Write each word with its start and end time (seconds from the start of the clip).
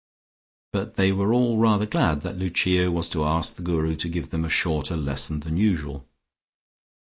But 0.73 0.95
they 0.95 1.11
were 1.11 1.31
all 1.31 1.59
rather 1.59 1.85
glad 1.85 2.21
that 2.21 2.35
Lucia 2.35 2.91
was 2.91 3.07
to 3.09 3.23
ask 3.23 3.53
the 3.55 3.61
Guru 3.61 3.95
to 3.97 4.09
give 4.09 4.29
them 4.29 4.43
a 4.43 4.49
shorter 4.49 4.97
lesson 4.97 5.41
than 5.41 5.57
usual. 5.57 6.07